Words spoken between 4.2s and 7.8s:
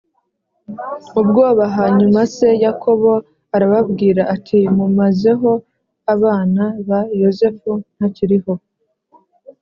ati mumazeho abana b yozefu